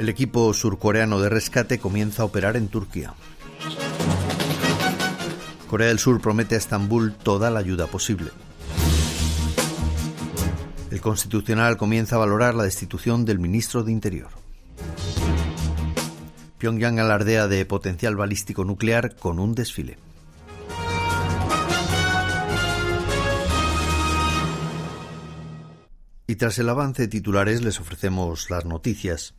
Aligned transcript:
El 0.00 0.08
equipo 0.08 0.54
surcoreano 0.54 1.20
de 1.20 1.28
rescate 1.28 1.78
comienza 1.78 2.22
a 2.22 2.24
operar 2.24 2.56
en 2.56 2.68
Turquía. 2.68 3.12
Corea 5.68 5.88
del 5.88 5.98
Sur 5.98 6.22
promete 6.22 6.54
a 6.54 6.58
Estambul 6.58 7.12
toda 7.12 7.50
la 7.50 7.60
ayuda 7.60 7.86
posible. 7.86 8.30
El 10.90 11.02
Constitucional 11.02 11.76
comienza 11.76 12.16
a 12.16 12.18
valorar 12.18 12.54
la 12.54 12.62
destitución 12.62 13.26
del 13.26 13.40
ministro 13.40 13.82
de 13.82 13.92
Interior. 13.92 14.30
Pyongyang 16.56 16.98
alardea 16.98 17.46
de 17.46 17.66
potencial 17.66 18.16
balístico 18.16 18.64
nuclear 18.64 19.16
con 19.16 19.38
un 19.38 19.54
desfile. 19.54 19.98
Y 26.26 26.36
tras 26.36 26.58
el 26.58 26.70
avance 26.70 27.02
de 27.02 27.08
titulares 27.08 27.60
les 27.60 27.78
ofrecemos 27.80 28.48
las 28.48 28.64
noticias. 28.64 29.34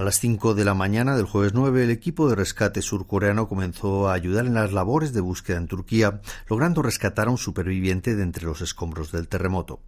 A 0.00 0.02
las 0.02 0.18
5 0.18 0.54
de 0.54 0.64
la 0.64 0.72
mañana 0.72 1.14
del 1.14 1.26
jueves 1.26 1.52
9, 1.52 1.84
el 1.84 1.90
equipo 1.90 2.26
de 2.26 2.34
rescate 2.34 2.80
surcoreano 2.80 3.48
comenzó 3.48 4.08
a 4.08 4.14
ayudar 4.14 4.46
en 4.46 4.54
las 4.54 4.72
labores 4.72 5.12
de 5.12 5.20
búsqueda 5.20 5.58
en 5.58 5.66
Turquía, 5.66 6.22
logrando 6.48 6.80
rescatar 6.80 7.28
a 7.28 7.30
un 7.30 7.36
superviviente 7.36 8.16
de 8.16 8.22
entre 8.22 8.46
los 8.46 8.62
escombros 8.62 9.12
del 9.12 9.28
terremoto. 9.28 9.80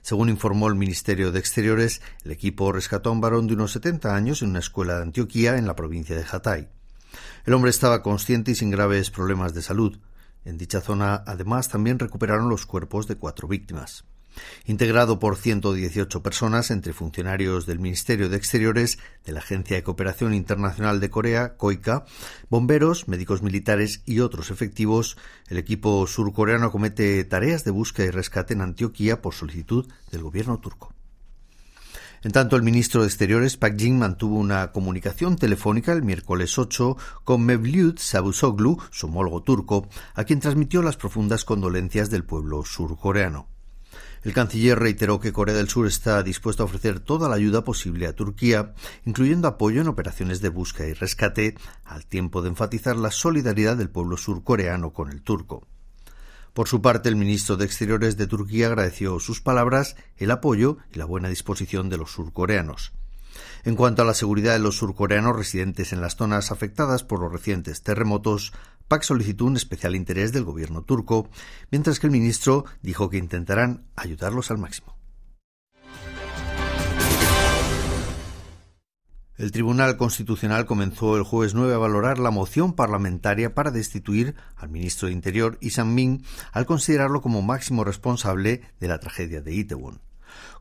Según 0.00 0.28
informó 0.28 0.68
el 0.68 0.76
Ministerio 0.76 1.32
de 1.32 1.40
Exteriores, 1.40 2.02
el 2.24 2.30
equipo 2.30 2.70
rescató 2.70 3.10
a 3.10 3.12
un 3.14 3.20
varón 3.20 3.48
de 3.48 3.54
unos 3.54 3.72
70 3.72 4.14
años 4.14 4.42
en 4.42 4.50
una 4.50 4.60
escuela 4.60 4.94
de 4.94 5.02
Antioquía, 5.02 5.56
en 5.56 5.66
la 5.66 5.74
provincia 5.74 6.14
de 6.14 6.24
Hatay. 6.30 6.68
El 7.44 7.52
hombre 7.52 7.72
estaba 7.72 8.00
consciente 8.00 8.52
y 8.52 8.54
sin 8.54 8.70
graves 8.70 9.10
problemas 9.10 9.54
de 9.54 9.62
salud. 9.62 9.98
En 10.44 10.56
dicha 10.56 10.80
zona, 10.80 11.24
además, 11.26 11.68
también 11.68 11.98
recuperaron 11.98 12.48
los 12.48 12.64
cuerpos 12.64 13.08
de 13.08 13.16
cuatro 13.16 13.48
víctimas 13.48 14.04
integrado 14.66 15.18
por 15.18 15.36
118 15.36 16.22
personas 16.22 16.70
entre 16.70 16.92
funcionarios 16.92 17.66
del 17.66 17.78
Ministerio 17.78 18.28
de 18.28 18.36
Exteriores, 18.36 18.98
de 19.24 19.32
la 19.32 19.40
Agencia 19.40 19.76
de 19.76 19.82
Cooperación 19.82 20.34
Internacional 20.34 21.00
de 21.00 21.10
Corea, 21.10 21.56
COICA, 21.56 22.04
bomberos, 22.50 23.08
médicos 23.08 23.42
militares 23.42 24.02
y 24.06 24.20
otros 24.20 24.50
efectivos. 24.50 25.16
El 25.48 25.58
equipo 25.58 26.06
surcoreano 26.06 26.70
comete 26.70 27.24
tareas 27.24 27.64
de 27.64 27.70
búsqueda 27.70 28.06
y 28.06 28.10
rescate 28.10 28.54
en 28.54 28.62
Antioquía 28.62 29.22
por 29.22 29.34
solicitud 29.34 29.86
del 30.10 30.22
gobierno 30.22 30.58
turco. 30.58 30.94
En 32.22 32.32
tanto, 32.32 32.56
el 32.56 32.62
ministro 32.62 33.02
de 33.02 33.06
Exteriores, 33.06 33.56
Pak 33.56 33.78
Jin, 33.78 33.98
mantuvo 33.98 34.36
una 34.36 34.72
comunicación 34.72 35.36
telefónica 35.36 35.92
el 35.92 36.02
miércoles 36.02 36.58
8 36.58 36.96
con 37.22 37.44
Mevlut 37.44 37.98
Sabusoglu, 38.00 38.78
su 38.90 39.06
homólogo 39.06 39.42
turco, 39.44 39.88
a 40.14 40.24
quien 40.24 40.40
transmitió 40.40 40.82
las 40.82 40.96
profundas 40.96 41.44
condolencias 41.44 42.10
del 42.10 42.24
pueblo 42.24 42.64
surcoreano. 42.64 43.57
El 44.22 44.32
canciller 44.32 44.78
reiteró 44.78 45.20
que 45.20 45.32
Corea 45.32 45.54
del 45.54 45.68
Sur 45.68 45.86
está 45.86 46.22
dispuesto 46.22 46.62
a 46.62 46.66
ofrecer 46.66 47.00
toda 47.00 47.28
la 47.28 47.36
ayuda 47.36 47.64
posible 47.64 48.06
a 48.06 48.14
Turquía, 48.14 48.74
incluyendo 49.04 49.48
apoyo 49.48 49.80
en 49.80 49.88
operaciones 49.88 50.40
de 50.40 50.48
búsqueda 50.48 50.88
y 50.88 50.92
rescate, 50.92 51.56
al 51.84 52.06
tiempo 52.06 52.42
de 52.42 52.48
enfatizar 52.48 52.96
la 52.96 53.10
solidaridad 53.10 53.76
del 53.76 53.90
pueblo 53.90 54.16
surcoreano 54.16 54.92
con 54.92 55.10
el 55.10 55.22
turco. 55.22 55.66
Por 56.52 56.66
su 56.66 56.82
parte, 56.82 57.08
el 57.08 57.16
ministro 57.16 57.56
de 57.56 57.64
Exteriores 57.64 58.16
de 58.16 58.26
Turquía 58.26 58.66
agradeció 58.66 59.20
sus 59.20 59.40
palabras, 59.40 59.94
el 60.16 60.32
apoyo 60.32 60.78
y 60.92 60.98
la 60.98 61.04
buena 61.04 61.28
disposición 61.28 61.88
de 61.88 61.98
los 61.98 62.10
surcoreanos. 62.10 62.92
En 63.64 63.76
cuanto 63.76 64.02
a 64.02 64.04
la 64.04 64.14
seguridad 64.14 64.54
de 64.54 64.58
los 64.58 64.78
surcoreanos 64.78 65.36
residentes 65.36 65.92
en 65.92 66.00
las 66.00 66.16
zonas 66.16 66.50
afectadas 66.50 67.04
por 67.04 67.20
los 67.20 67.30
recientes 67.30 67.82
terremotos, 67.82 68.52
PAC 68.88 69.02
solicitó 69.02 69.44
un 69.44 69.56
especial 69.56 69.94
interés 69.94 70.32
del 70.32 70.44
gobierno 70.44 70.82
turco, 70.82 71.28
mientras 71.70 72.00
que 72.00 72.06
el 72.06 72.10
ministro 72.10 72.64
dijo 72.82 73.10
que 73.10 73.18
intentarán 73.18 73.86
ayudarlos 73.96 74.50
al 74.50 74.58
máximo. 74.58 74.98
El 79.36 79.52
Tribunal 79.52 79.96
Constitucional 79.96 80.66
comenzó 80.66 81.16
el 81.16 81.22
jueves 81.22 81.54
9 81.54 81.72
a 81.72 81.78
valorar 81.78 82.18
la 82.18 82.32
moción 82.32 82.72
parlamentaria 82.72 83.54
para 83.54 83.70
destituir 83.70 84.34
al 84.56 84.68
ministro 84.68 85.06
de 85.06 85.14
Interior, 85.14 85.58
Isan 85.60 85.94
Min, 85.94 86.24
al 86.50 86.66
considerarlo 86.66 87.20
como 87.20 87.40
máximo 87.40 87.84
responsable 87.84 88.62
de 88.80 88.88
la 88.88 88.98
tragedia 88.98 89.40
de 89.40 89.54
Itaewon. 89.54 90.00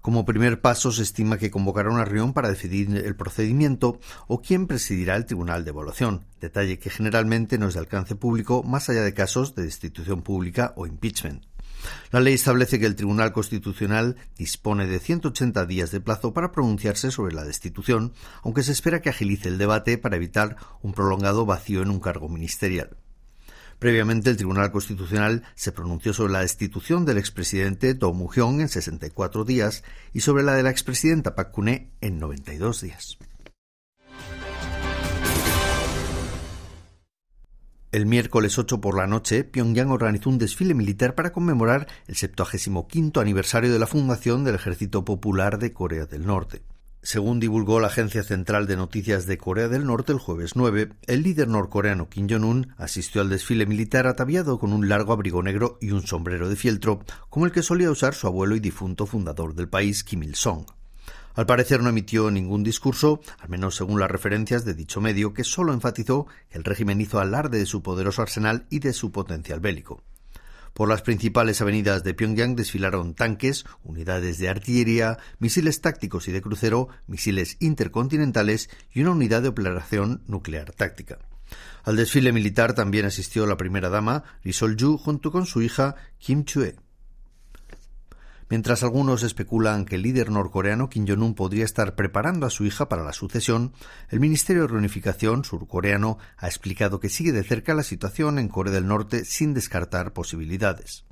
Como 0.02 0.26
primer 0.26 0.62
paso, 0.62 0.92
se 0.92 1.04
estima 1.04 1.38
que 1.38 1.52
convocará 1.52 1.90
una 1.90 2.06
reunión 2.06 2.34
para 2.34 2.50
decidir 2.50 2.96
el 2.96 3.16
procedimiento 3.16 4.00
o 4.28 4.42
quién 4.42 4.68
presidirá 4.68 5.16
el 5.16 5.26
Tribunal 5.26 5.64
de 5.64 5.72
Evaluación, 5.72 6.26
detalle 6.40 6.80
que 6.80 6.90
generalmente 6.90 7.58
no 7.58 7.68
es 7.68 7.74
de 7.74 7.80
alcance 7.80 8.16
público 8.16 8.64
más 8.64 8.90
allá 8.90 9.02
de 9.02 9.14
casos 9.14 9.56
de 9.56 9.64
destitución 9.64 10.22
pública 10.22 10.74
o 10.76 10.88
impeachment. 10.88 11.44
La 12.12 12.20
ley 12.20 12.34
establece 12.34 12.80
que 12.80 12.86
el 12.86 12.96
Tribunal 12.96 13.32
Constitucional 13.34 14.16
dispone 14.38 14.88
de 14.88 15.00
180 15.00 15.66
días 15.66 15.92
de 15.92 16.02
plazo 16.02 16.34
para 16.34 16.52
pronunciarse 16.52 17.12
sobre 17.12 17.36
la 17.36 17.44
destitución, 17.44 18.14
aunque 18.44 18.64
se 18.64 18.72
espera 18.72 19.02
que 19.02 19.10
agilice 19.10 19.50
el 19.50 19.58
debate 19.58 19.98
para 19.98 20.16
evitar 20.16 20.56
un 20.82 20.94
prolongado 20.94 21.46
vacío 21.46 21.82
en 21.82 21.90
un 21.90 22.00
cargo 22.00 22.30
ministerial. 22.30 22.98
Previamente, 23.80 24.32
el 24.32 24.38
Tribunal 24.38 24.72
Constitucional 24.72 25.44
se 25.56 25.72
pronunció 25.72 26.14
sobre 26.14 26.34
la 26.34 26.42
destitución 26.42 27.06
del 27.06 27.20
expresidente 27.20 27.94
Do 27.94 28.14
Moo-hyung 28.14 28.62
en 28.62 28.70
64 28.70 29.46
días 29.46 29.84
y 30.14 30.22
sobre 30.22 30.44
la 30.44 30.56
de 30.56 30.64
la 30.64 30.72
expresidenta 30.72 31.36
Park 31.36 31.54
Geun-hye 31.54 31.92
en 32.02 32.20
92 32.20 32.82
días. 32.82 33.18
El 37.92 38.06
miércoles 38.06 38.58
8 38.58 38.82
por 38.82 38.98
la 38.98 39.08
noche, 39.08 39.44
Pyongyang 39.44 39.92
organizó 39.92 40.30
un 40.30 40.38
desfile 40.38 40.74
militar 40.74 41.16
para 41.16 41.32
conmemorar 41.32 41.88
el 42.08 42.16
75 42.16 43.20
aniversario 43.22 43.72
de 43.72 43.80
la 43.80 43.88
fundación 43.88 44.44
del 44.44 44.56
Ejército 44.56 45.06
Popular 45.06 45.58
de 45.58 45.72
Corea 45.72 46.06
del 46.06 46.26
Norte. 46.26 46.64
Según 47.08 47.40
divulgó 47.40 47.80
la 47.80 47.88
Agencia 47.88 48.22
Central 48.22 48.68
de 48.68 48.76
Noticias 48.76 49.26
de 49.28 49.38
Corea 49.38 49.70
del 49.70 49.86
Norte 49.86 50.12
el 50.12 50.20
jueves 50.20 50.58
9, 50.58 50.90
el 51.04 51.24
líder 51.24 51.48
norcoreano 51.48 52.10
Kim 52.10 52.28
Jong-un 52.30 52.74
asistió 52.76 53.22
al 53.22 53.30
desfile 53.30 53.66
militar 53.66 54.08
ataviado 54.08 54.60
con 54.60 54.74
un 54.74 54.90
largo 54.90 55.14
abrigo 55.14 55.42
negro 55.42 55.78
y 55.80 55.92
un 55.92 56.06
sombrero 56.06 56.50
de 56.50 56.58
fieltro, 56.58 57.00
como 57.30 57.46
el 57.46 57.54
que 57.54 57.64
solía 57.64 57.92
usar 57.92 58.14
su 58.14 58.28
abuelo 58.28 58.58
y 58.58 58.60
difunto 58.60 59.06
fundador 59.06 59.56
del 59.56 59.70
país, 59.70 60.04
Kim 60.04 60.22
Il-sung. 60.22 60.66
Al 61.34 61.46
parecer 61.46 61.82
no 61.82 61.88
emitió 61.88 62.30
ningún 62.30 62.62
discurso, 62.62 63.22
al 63.40 63.48
menos 63.48 63.78
según 63.78 64.02
las 64.02 64.12
referencias 64.12 64.66
de 64.66 64.74
dicho 64.74 65.00
medio, 65.00 65.34
que 65.34 65.46
solo 65.46 65.72
enfatizó 65.72 66.28
que 66.50 66.58
el 66.58 66.66
régimen 66.66 67.00
hizo 67.00 67.22
alarde 67.22 67.58
de 67.58 67.66
su 67.66 67.82
poderoso 67.82 68.22
arsenal 68.22 68.66
y 68.70 68.80
de 68.80 68.92
su 68.92 69.14
potencial 69.14 69.62
bélico. 69.62 70.04
Por 70.78 70.90
las 70.90 71.02
principales 71.02 71.60
avenidas 71.60 72.04
de 72.04 72.14
Pyongyang 72.14 72.56
desfilaron 72.56 73.16
tanques, 73.16 73.66
unidades 73.84 74.38
de 74.38 74.48
artillería, 74.48 75.18
misiles 75.40 75.82
tácticos 75.82 76.28
y 76.28 76.32
de 76.32 76.40
crucero, 76.40 76.90
misiles 77.08 77.58
intercontinentales 77.60 78.70
y 78.94 79.02
una 79.02 79.10
unidad 79.14 79.42
de 79.42 79.48
operación 79.48 80.22
nuclear 80.28 80.72
táctica. 80.74 81.18
Al 81.84 81.96
desfile 81.96 82.32
militar 82.32 82.76
también 82.76 83.08
asistió 83.08 83.48
la 83.48 83.58
primera 83.58 83.90
dama, 83.90 84.24
Ri 84.44 84.54
Sol-ju, 84.54 85.00
junto 85.00 85.32
con 85.32 85.48
su 85.48 85.64
hija 85.64 85.96
Kim 86.20 86.46
Chue. 86.46 86.76
Mientras 88.50 88.82
algunos 88.82 89.24
especulan 89.24 89.84
que 89.84 89.96
el 89.96 90.04
líder 90.04 90.32
norcoreano 90.32 90.88
Kim 90.88 91.06
Jong-un 91.06 91.36
podría 91.36 91.66
estar 91.66 91.96
preparando 91.96 92.46
a 92.46 92.50
su 92.50 92.64
hija 92.64 92.88
para 92.88 93.04
la 93.04 93.12
sucesión, 93.12 93.74
el 94.10 94.22
Ministerio 94.22 94.62
de 94.62 94.70
Reunificación 94.70 95.44
surcoreano 95.44 96.18
ha 96.38 96.48
explicado 96.48 97.02
que 97.02 97.10
sigue 97.10 97.34
de 97.34 97.44
cerca 97.44 97.74
la 97.74 97.84
situación 97.84 98.40
en 98.40 98.48
Corea 98.48 98.74
del 98.74 98.88
Norte 98.88 99.26
sin 99.26 99.54
descartar 99.54 100.14
posibilidades. 100.14 101.04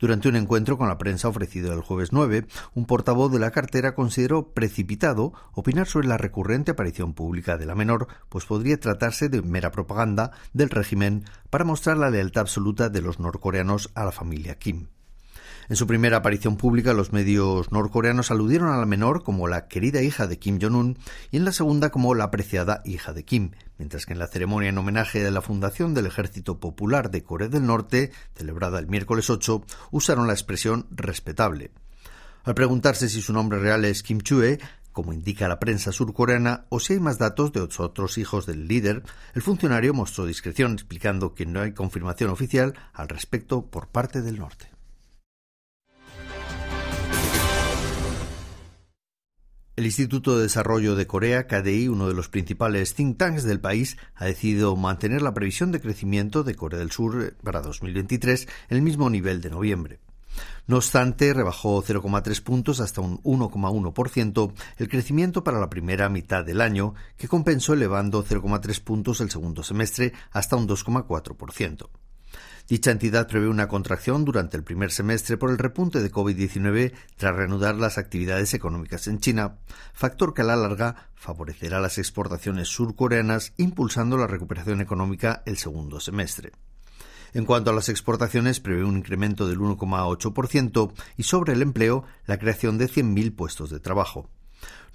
Durante 0.00 0.28
un 0.28 0.34
encuentro 0.34 0.76
con 0.76 0.88
la 0.88 0.98
prensa 0.98 1.28
ofrecido 1.28 1.72
el 1.72 1.80
jueves 1.80 2.12
9, 2.12 2.46
un 2.74 2.86
portavoz 2.86 3.30
de 3.30 3.38
la 3.38 3.52
cartera 3.52 3.94
consideró 3.94 4.52
precipitado 4.52 5.32
opinar 5.52 5.86
sobre 5.86 6.08
la 6.08 6.18
recurrente 6.18 6.72
aparición 6.72 7.14
pública 7.14 7.56
de 7.56 7.66
la 7.66 7.76
menor, 7.76 8.08
pues 8.28 8.46
podría 8.46 8.80
tratarse 8.80 9.28
de 9.28 9.42
mera 9.42 9.70
propaganda 9.70 10.32
del 10.52 10.70
régimen 10.70 11.24
para 11.50 11.64
mostrar 11.64 11.96
la 11.96 12.10
lealtad 12.10 12.42
absoluta 12.42 12.88
de 12.88 13.00
los 13.00 13.20
norcoreanos 13.20 13.92
a 13.94 14.04
la 14.04 14.12
familia 14.12 14.58
Kim. 14.58 14.88
En 15.68 15.76
su 15.76 15.86
primera 15.86 16.18
aparición 16.18 16.56
pública, 16.58 16.92
los 16.92 17.12
medios 17.12 17.72
norcoreanos 17.72 18.30
aludieron 18.30 18.68
a 18.68 18.76
la 18.76 18.84
menor 18.84 19.22
como 19.22 19.48
la 19.48 19.66
querida 19.66 20.02
hija 20.02 20.26
de 20.26 20.38
Kim 20.38 20.58
Jong-un 20.60 20.98
y 21.30 21.38
en 21.38 21.46
la 21.46 21.52
segunda 21.52 21.90
como 21.90 22.14
la 22.14 22.24
apreciada 22.24 22.82
hija 22.84 23.14
de 23.14 23.24
Kim, 23.24 23.52
mientras 23.78 24.04
que 24.04 24.12
en 24.12 24.18
la 24.18 24.26
ceremonia 24.26 24.68
en 24.68 24.78
homenaje 24.78 25.22
de 25.22 25.30
la 25.30 25.40
fundación 25.40 25.94
del 25.94 26.06
Ejército 26.06 26.60
Popular 26.60 27.10
de 27.10 27.22
Corea 27.22 27.48
del 27.48 27.64
Norte, 27.64 28.12
celebrada 28.34 28.78
el 28.78 28.88
miércoles 28.88 29.30
8, 29.30 29.64
usaron 29.90 30.26
la 30.26 30.34
expresión 30.34 30.86
respetable. 30.90 31.70
Al 32.44 32.54
preguntarse 32.54 33.08
si 33.08 33.22
su 33.22 33.32
nombre 33.32 33.58
real 33.58 33.86
es 33.86 34.02
Kim 34.02 34.20
Chue, 34.20 34.58
como 34.92 35.14
indica 35.14 35.48
la 35.48 35.58
prensa 35.58 35.92
surcoreana, 35.92 36.66
o 36.68 36.78
si 36.78 36.92
hay 36.92 37.00
más 37.00 37.18
datos 37.18 37.52
de 37.52 37.60
otros 37.60 38.18
hijos 38.18 38.44
del 38.44 38.68
líder, 38.68 39.02
el 39.32 39.40
funcionario 39.40 39.94
mostró 39.94 40.26
discreción 40.26 40.74
explicando 40.74 41.34
que 41.34 41.46
no 41.46 41.62
hay 41.62 41.72
confirmación 41.72 42.28
oficial 42.28 42.74
al 42.92 43.08
respecto 43.08 43.66
por 43.66 43.88
parte 43.88 44.20
del 44.20 44.38
norte. 44.38 44.73
El 49.76 49.86
Instituto 49.86 50.36
de 50.36 50.44
Desarrollo 50.44 50.94
de 50.94 51.08
Corea, 51.08 51.48
KDI, 51.48 51.88
uno 51.88 52.06
de 52.06 52.14
los 52.14 52.28
principales 52.28 52.94
think 52.94 53.18
tanks 53.18 53.42
del 53.42 53.58
país, 53.58 53.96
ha 54.14 54.24
decidido 54.24 54.76
mantener 54.76 55.20
la 55.20 55.34
previsión 55.34 55.72
de 55.72 55.80
crecimiento 55.80 56.44
de 56.44 56.54
Corea 56.54 56.78
del 56.78 56.92
Sur 56.92 57.34
para 57.42 57.60
2023 57.60 58.46
en 58.68 58.76
el 58.76 58.82
mismo 58.82 59.10
nivel 59.10 59.40
de 59.40 59.50
noviembre. 59.50 59.98
No 60.68 60.76
obstante, 60.76 61.34
rebajó 61.34 61.82
0,3 61.82 62.40
puntos 62.40 62.78
hasta 62.78 63.00
un 63.00 63.20
1,1% 63.24 64.52
el 64.76 64.88
crecimiento 64.88 65.42
para 65.42 65.58
la 65.58 65.70
primera 65.70 66.08
mitad 66.08 66.44
del 66.44 66.60
año, 66.60 66.94
que 67.16 67.26
compensó 67.26 67.72
elevando 67.72 68.24
0,3 68.24 68.80
puntos 68.80 69.20
el 69.20 69.30
segundo 69.32 69.64
semestre 69.64 70.12
hasta 70.30 70.54
un 70.54 70.68
2,4%. 70.68 71.88
Dicha 72.66 72.90
entidad 72.90 73.28
prevé 73.28 73.48
una 73.48 73.68
contracción 73.68 74.24
durante 74.24 74.56
el 74.56 74.64
primer 74.64 74.90
semestre 74.90 75.36
por 75.36 75.50
el 75.50 75.58
repunte 75.58 76.00
de 76.00 76.10
COVID-19 76.10 76.92
tras 77.16 77.36
reanudar 77.36 77.74
las 77.74 77.98
actividades 77.98 78.54
económicas 78.54 79.06
en 79.06 79.18
China, 79.18 79.58
factor 79.92 80.32
que 80.32 80.42
a 80.42 80.46
la 80.46 80.56
larga 80.56 81.10
favorecerá 81.14 81.80
las 81.80 81.98
exportaciones 81.98 82.68
surcoreanas 82.68 83.52
impulsando 83.58 84.16
la 84.16 84.26
recuperación 84.26 84.80
económica 84.80 85.42
el 85.44 85.58
segundo 85.58 86.00
semestre. 86.00 86.52
En 87.34 87.44
cuanto 87.44 87.70
a 87.70 87.74
las 87.74 87.88
exportaciones, 87.88 88.60
prevé 88.60 88.84
un 88.84 88.96
incremento 88.96 89.46
del 89.48 89.58
1,8% 89.58 90.92
y 91.16 91.22
sobre 91.24 91.52
el 91.52 91.62
empleo, 91.62 92.04
la 92.26 92.38
creación 92.38 92.78
de 92.78 92.88
100.000 92.88 93.34
puestos 93.34 93.70
de 93.70 93.80
trabajo. 93.80 94.30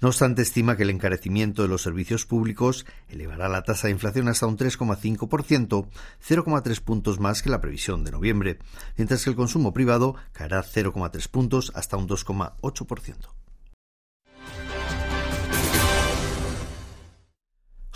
No 0.00 0.08
obstante, 0.08 0.42
estima 0.42 0.76
que 0.76 0.84
el 0.84 0.90
encarecimiento 0.90 1.62
de 1.62 1.68
los 1.68 1.82
servicios 1.82 2.24
públicos 2.24 2.86
elevará 3.08 3.48
la 3.48 3.62
tasa 3.62 3.88
de 3.88 3.92
inflación 3.92 4.28
hasta 4.28 4.46
un 4.46 4.56
3,5%, 4.56 5.88
0,3 6.26 6.80
puntos 6.80 7.20
más 7.20 7.42
que 7.42 7.50
la 7.50 7.60
previsión 7.60 8.02
de 8.04 8.10
noviembre, 8.10 8.58
mientras 8.96 9.24
que 9.24 9.30
el 9.30 9.36
consumo 9.36 9.74
privado 9.74 10.14
caerá 10.32 10.62
0,3 10.62 11.28
puntos 11.28 11.72
hasta 11.74 11.98
un 11.98 12.08
2,8%. 12.08 13.28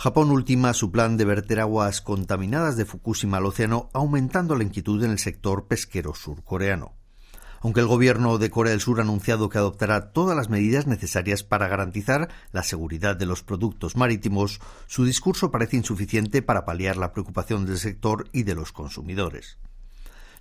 Japón 0.05 0.29
ultima 0.29 0.73
su 0.75 0.91
plan 0.91 1.17
de 1.17 1.25
verter 1.25 1.59
aguas 1.59 1.99
contaminadas 2.01 2.77
de 2.77 2.85
Fukushima 2.85 3.37
al 3.37 3.47
océano, 3.47 3.89
aumentando 3.91 4.55
la 4.55 4.63
inquietud 4.63 5.03
en 5.03 5.09
el 5.09 5.17
sector 5.17 5.65
pesquero 5.65 6.13
surcoreano. 6.13 6.93
Aunque 7.65 7.79
el 7.79 7.87
gobierno 7.87 8.37
de 8.37 8.51
Corea 8.51 8.69
del 8.69 8.79
Sur 8.79 8.99
ha 8.99 9.01
anunciado 9.01 9.49
que 9.49 9.57
adoptará 9.57 10.11
todas 10.11 10.37
las 10.37 10.51
medidas 10.51 10.85
necesarias 10.85 11.41
para 11.41 11.67
garantizar 11.67 12.29
la 12.51 12.61
seguridad 12.61 13.15
de 13.15 13.25
los 13.25 13.41
productos 13.41 13.95
marítimos, 13.97 14.59
su 14.85 15.03
discurso 15.03 15.49
parece 15.49 15.75
insuficiente 15.75 16.43
para 16.43 16.63
paliar 16.63 16.95
la 16.95 17.11
preocupación 17.11 17.65
del 17.65 17.79
sector 17.79 18.29
y 18.31 18.43
de 18.43 18.53
los 18.53 18.71
consumidores. 18.71 19.57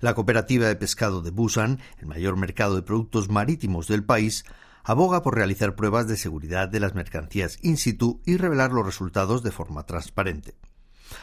La 0.00 0.12
cooperativa 0.12 0.66
de 0.66 0.76
pescado 0.76 1.22
de 1.22 1.30
Busan, 1.30 1.80
el 1.98 2.08
mayor 2.08 2.36
mercado 2.36 2.76
de 2.76 2.82
productos 2.82 3.30
marítimos 3.30 3.88
del 3.88 4.04
país, 4.04 4.44
aboga 4.82 5.22
por 5.22 5.34
realizar 5.34 5.76
pruebas 5.76 6.06
de 6.06 6.18
seguridad 6.18 6.68
de 6.68 6.80
las 6.80 6.94
mercancías 6.94 7.56
in 7.62 7.78
situ 7.78 8.20
y 8.26 8.36
revelar 8.36 8.70
los 8.70 8.84
resultados 8.84 9.42
de 9.42 9.50
forma 9.50 9.86
transparente. 9.86 10.56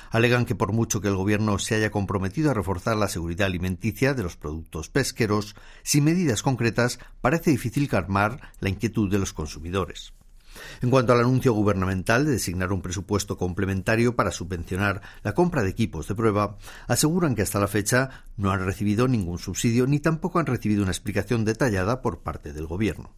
Alegan 0.10 0.46
que 0.46 0.56
por 0.56 0.74
mucho 0.74 1.02
que 1.02 1.08
el 1.08 1.16
Gobierno 1.16 1.58
se 1.60 1.76
haya 1.76 1.92
comprometido 1.92 2.52
a 2.52 2.54
reforzar 2.54 2.98
la 2.98 3.08
seguridad 3.08 3.48
alimenticia 3.48 4.14
de 4.14 4.24
los 4.24 4.38
productos 4.38 4.90
pesqueros, 4.90 5.56
sin 5.84 6.04
medidas 6.04 6.44
concretas 6.44 7.00
parece 7.22 7.52
difícil 7.52 7.88
calmar 7.88 8.52
la 8.60 8.70
inquietud 8.70 9.10
de 9.10 9.20
los 9.20 9.34
consumidores. 9.34 10.14
En 10.82 10.90
cuanto 10.90 11.14
al 11.14 11.22
anuncio 11.22 11.54
gubernamental 11.54 12.26
de 12.26 12.32
designar 12.32 12.74
un 12.74 12.82
presupuesto 12.82 13.38
complementario 13.38 14.16
para 14.16 14.32
subvencionar 14.32 15.02
la 15.24 15.34
compra 15.34 15.64
de 15.64 15.70
equipos 15.70 16.08
de 16.08 16.16
prueba, 16.16 16.58
aseguran 16.88 17.36
que 17.36 17.42
hasta 17.42 17.60
la 17.60 17.68
fecha 17.68 18.26
no 18.38 18.52
han 18.52 18.66
recibido 18.66 19.08
ningún 19.08 19.40
subsidio 19.40 19.88
ni 19.88 20.00
tampoco 20.00 20.40
han 20.40 20.46
recibido 20.46 20.84
una 20.84 20.92
explicación 20.92 21.46
detallada 21.46 22.02
por 22.02 22.20
parte 22.20 22.54
del 22.54 22.68
Gobierno. 22.68 23.16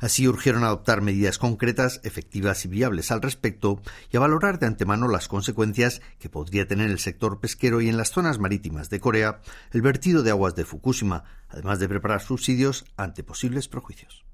Así 0.00 0.26
urgieron 0.26 0.64
adoptar 0.64 1.02
medidas 1.02 1.38
concretas, 1.38 2.00
efectivas 2.04 2.64
y 2.64 2.68
viables 2.68 3.10
al 3.10 3.20
respecto 3.20 3.82
y 4.10 4.16
a 4.16 4.20
valorar 4.20 4.58
de 4.58 4.66
antemano 4.66 5.08
las 5.08 5.28
consecuencias 5.28 6.00
que 6.18 6.30
podría 6.30 6.66
tener 6.66 6.90
el 6.90 6.98
sector 6.98 7.38
pesquero 7.38 7.80
y 7.80 7.88
en 7.88 7.98
las 7.98 8.10
zonas 8.10 8.38
marítimas 8.38 8.88
de 8.88 9.00
Corea 9.00 9.40
el 9.72 9.82
vertido 9.82 10.22
de 10.22 10.30
aguas 10.30 10.54
de 10.54 10.64
Fukushima, 10.64 11.24
además 11.48 11.78
de 11.78 11.88
preparar 11.88 12.22
subsidios 12.22 12.86
ante 12.96 13.22
posibles 13.22 13.68
prejuicios. 13.68 14.24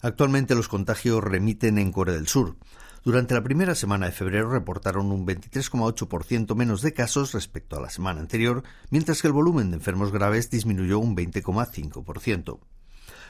Actualmente 0.00 0.54
los 0.54 0.68
contagios 0.68 1.24
remiten 1.24 1.78
en 1.78 1.90
Corea 1.90 2.14
del 2.16 2.28
Sur. 2.28 2.56
Durante 3.04 3.34
la 3.34 3.42
primera 3.42 3.74
semana 3.74 4.06
de 4.06 4.12
febrero 4.12 4.48
reportaron 4.48 5.12
un 5.12 5.26
23,8% 5.26 6.54
menos 6.54 6.80
de 6.80 6.94
casos 6.94 7.34
respecto 7.34 7.76
a 7.76 7.80
la 7.82 7.90
semana 7.90 8.20
anterior, 8.20 8.62
mientras 8.88 9.20
que 9.20 9.26
el 9.26 9.34
volumen 9.34 9.70
de 9.70 9.76
enfermos 9.76 10.10
graves 10.10 10.48
disminuyó 10.48 10.98
un 10.98 11.14
20,5%. 11.14 12.60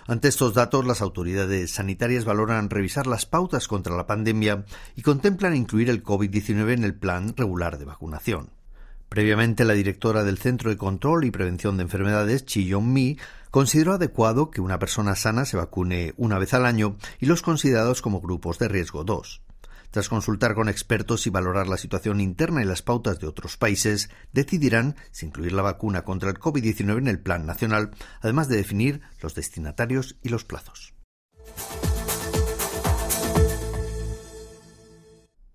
Ante 0.07 0.29
estos 0.29 0.55
datos, 0.55 0.87
las 0.87 1.03
autoridades 1.03 1.73
sanitarias 1.73 2.25
valoran 2.25 2.71
revisar 2.71 3.09
las 3.09 3.27
pautas 3.27 3.67
contra 3.67 3.97
la 3.97 4.07
pandemia 4.07 4.65
y 4.95 5.03
contemplan 5.03 5.57
incluir 5.57 5.91
el 5.91 6.05
COVID-19 6.05 6.75
en 6.75 6.85
el 6.85 6.95
plan 6.95 7.35
regular 7.37 7.77
de 7.77 7.87
vacunación. 7.87 8.51
Previamente, 9.09 9.65
la 9.65 9.75
directora 9.75 10.23
del 10.23 10.39
Centro 10.39 10.71
de 10.71 10.77
Control 10.77 11.25
y 11.25 11.33
Prevención 11.33 11.79
de 11.79 11.83
Enfermedades, 11.83 12.45
Chi 12.45 12.65
Yong-mi, 12.67 13.19
consideró 13.51 13.95
adecuado 13.95 14.53
que 14.53 14.61
una 14.61 14.79
persona 14.79 15.17
sana 15.17 15.45
se 15.45 15.57
vacune 15.57 16.15
una 16.17 16.39
vez 16.39 16.55
al 16.55 16.65
año 16.65 16.97
y 17.19 17.27
los 17.27 17.43
considerados 17.43 18.03
como 18.03 18.21
grupos 18.21 18.61
de 18.61 18.69
riesgo 18.69 19.03
2. 19.03 19.41
Tras 19.95 20.09
consultar 20.09 20.57
con 20.57 20.69
expertos 20.69 21.25
y 21.29 21.31
valorar 21.31 21.69
la 21.69 21.77
situación 21.77 22.21
interna 22.21 22.61
y 22.61 22.65
las 22.65 22.83
pautas 22.83 23.21
de 23.21 23.29
otros 23.29 23.57
países, 23.57 24.11
decidirán 24.33 24.97
si 25.13 25.27
incluir 25.27 25.53
la 25.53 25.63
vacuna 25.63 26.03
contra 26.03 26.31
el 26.31 26.41
COVID-19 26.41 26.99
en 26.99 27.07
el 27.07 27.21
plan 27.21 27.47
nacional, 27.47 27.93
además 28.21 28.49
de 28.49 28.57
definir 28.57 29.03
los 29.21 29.37
destinatarios 29.37 30.17
y 30.21 30.31
los 30.31 30.45
plazos. 30.45 30.95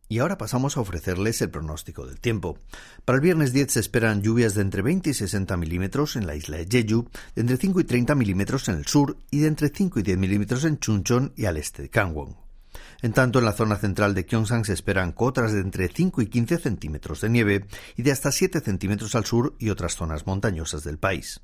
Y 0.08 0.20
ahora 0.20 0.38
pasamos 0.38 0.78
a 0.78 0.80
ofrecerles 0.80 1.42
el 1.42 1.50
pronóstico 1.50 2.06
del 2.06 2.22
tiempo. 2.22 2.58
Para 3.04 3.18
el 3.18 3.22
viernes 3.22 3.52
10 3.52 3.74
se 3.74 3.82
esperan 3.82 4.22
lluvias 4.22 4.54
de 4.54 4.62
entre 4.62 4.82
20 4.82 5.10
y 5.10 5.14
60 5.16 5.58
milímetros 5.58 6.16
en 6.16 6.26
la 6.26 6.38
isla 6.38 6.56
de 6.56 6.66
Jeju, 6.66 7.10
de 7.36 7.42
entre 7.42 7.58
5 7.58 7.82
y 7.82 7.84
30 7.84 8.16
milímetros 8.16 8.70
en 8.70 8.76
el 8.76 8.86
sur 8.86 9.18
y 9.32 9.40
de 9.40 9.48
entre 9.48 9.68
5 9.68 10.00
y 10.00 10.04
10 10.04 10.18
milímetros 10.18 10.64
en 10.64 10.80
Chuncheon 10.80 11.34
y 11.36 11.44
al 11.44 11.58
este 11.58 11.82
de 11.82 11.88
Gangwon. 11.90 12.49
En 13.02 13.14
tanto, 13.14 13.40
en 13.40 13.46
la 13.46 13.54
zona 13.54 13.78
central 13.78 14.14
de 14.14 14.24
Gyeongsang 14.24 14.66
se 14.66 14.74
esperan 14.74 15.14
cotas 15.14 15.54
de 15.54 15.62
entre 15.62 15.88
5 15.88 16.22
y 16.22 16.28
15 16.28 16.58
centímetros 16.58 17.22
de 17.22 17.30
nieve 17.30 17.66
y 17.96 18.04
de 18.04 18.12
hasta 18.12 18.32
7 18.32 18.60
centímetros 18.60 19.16
al 19.16 19.26
sur 19.26 19.56
y 19.58 19.70
otras 19.70 19.96
zonas 19.96 20.28
montañosas 20.28 20.84
del 20.84 20.98
país. 20.98 21.42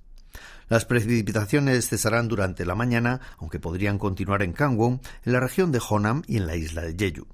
Las 0.67 0.83
precipitaciones 0.83 1.88
cesarán 1.88 2.27
durante 2.27 2.65
la 2.65 2.75
mañana, 2.75 3.21
aunque 3.38 3.59
podrían 3.59 4.00
continuar 4.00 4.41
en 4.43 4.53
Gangwon, 4.53 5.00
en 5.24 5.33
la 5.33 5.39
región 5.39 5.71
de 5.71 5.81
Honam 5.89 6.24
y 6.27 6.38
en 6.38 6.47
la 6.47 6.57
isla 6.57 6.81
de 6.81 6.95
Jeju. 6.95 7.27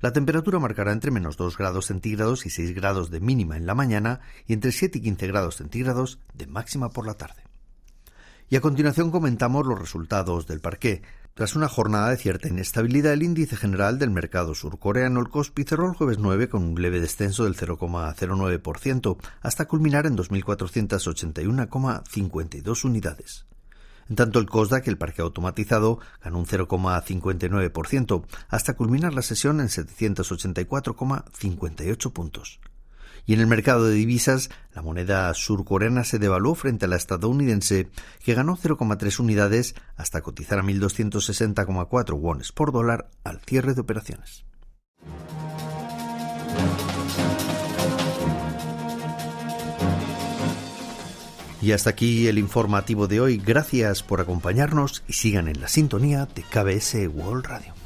La 0.00 0.12
temperatura 0.12 0.58
marcará 0.58 0.92
entre 0.92 1.10
menos 1.10 1.38
2 1.38 1.56
grados 1.56 1.86
centígrados 1.86 2.44
y 2.44 2.50
6 2.50 2.74
grados 2.74 3.10
de 3.10 3.20
mínima 3.20 3.56
en 3.56 3.64
la 3.64 3.74
mañana 3.74 4.20
y 4.46 4.52
entre 4.52 4.72
7 4.72 4.98
y 4.98 5.00
15 5.00 5.26
grados 5.28 5.56
centígrados 5.56 6.18
de 6.34 6.46
máxima 6.46 6.90
por 6.90 7.06
la 7.06 7.14
tarde. 7.14 7.42
Y 8.50 8.56
a 8.56 8.60
continuación 8.60 9.10
comentamos 9.10 9.66
los 9.66 9.78
resultados 9.78 10.46
del 10.46 10.60
parqué. 10.60 11.02
Tras 11.36 11.54
una 11.54 11.68
jornada 11.68 12.08
de 12.08 12.16
cierta 12.16 12.48
inestabilidad, 12.48 13.12
el 13.12 13.22
índice 13.22 13.54
general 13.56 13.98
del 13.98 14.08
mercado 14.08 14.54
surcoreano, 14.54 15.20
el 15.20 15.28
Kospi, 15.28 15.64
cerró 15.64 15.86
el 15.86 15.94
jueves 15.94 16.16
9 16.18 16.48
con 16.48 16.62
un 16.62 16.80
leve 16.80 16.98
descenso 16.98 17.44
del 17.44 17.54
0,09% 17.54 19.18
hasta 19.42 19.68
culminar 19.68 20.06
en 20.06 20.16
2.481,52 20.16 22.84
unidades. 22.86 23.44
En 24.08 24.16
tanto, 24.16 24.38
el 24.38 24.46
Kosdaq, 24.46 24.88
el 24.88 24.96
parque 24.96 25.20
automatizado, 25.20 25.98
ganó 26.24 26.38
un 26.38 26.46
0,59% 26.46 28.24
hasta 28.48 28.72
culminar 28.72 29.12
la 29.12 29.20
sesión 29.20 29.60
en 29.60 29.68
784,58 29.68 32.12
puntos. 32.14 32.60
Y 33.26 33.34
en 33.34 33.40
el 33.40 33.48
mercado 33.48 33.86
de 33.86 33.94
divisas, 33.94 34.50
la 34.72 34.82
moneda 34.82 35.34
surcoreana 35.34 36.04
se 36.04 36.20
devaluó 36.20 36.54
frente 36.54 36.84
a 36.84 36.88
la 36.88 36.96
estadounidense, 36.96 37.88
que 38.24 38.34
ganó 38.34 38.56
0,3 38.56 39.18
unidades 39.18 39.74
hasta 39.96 40.22
cotizar 40.22 40.60
a 40.60 40.62
1.260,4 40.62 42.14
wones 42.14 42.52
por 42.52 42.72
dólar 42.72 43.10
al 43.24 43.40
cierre 43.40 43.74
de 43.74 43.80
operaciones. 43.80 44.44
Y 51.60 51.72
hasta 51.72 51.90
aquí 51.90 52.28
el 52.28 52.38
informativo 52.38 53.08
de 53.08 53.20
hoy. 53.20 53.42
Gracias 53.44 54.04
por 54.04 54.20
acompañarnos 54.20 55.02
y 55.08 55.14
sigan 55.14 55.48
en 55.48 55.60
la 55.60 55.66
sintonía 55.66 56.26
de 56.26 56.42
KBS 56.42 57.08
World 57.08 57.44
Radio. 57.46 57.85